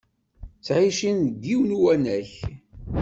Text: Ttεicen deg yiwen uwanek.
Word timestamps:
Ttεicen 0.57 1.17
deg 1.27 1.41
yiwen 1.47 1.75
uwanek. 1.77 2.31